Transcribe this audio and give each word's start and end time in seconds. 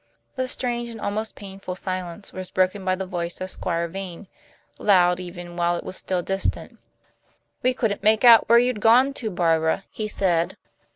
The 0.35 0.47
strained 0.47 0.89
and 0.89 0.99
almost 0.99 1.35
painful 1.35 1.75
silence 1.75 2.33
was 2.33 2.49
broken 2.49 2.83
by 2.83 2.95
the 2.95 3.05
voice 3.05 3.39
of 3.39 3.51
Squire 3.51 3.87
Vane, 3.87 4.27
loud 4.79 5.19
even 5.19 5.55
while 5.55 5.77
it 5.77 5.83
was 5.83 5.95
still 5.95 6.23
distant. 6.23 6.79
"We 7.61 7.75
couldn't 7.75 8.01
make 8.01 8.23
out 8.23 8.49
where 8.49 8.57
you'd 8.57 8.81
got 8.81 9.13
to, 9.17 9.29
Barbara," 9.29 9.83
he 9.91 10.07
said. 10.07 10.57